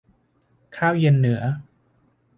[0.77, 1.41] ข้าวเย็นเหนือ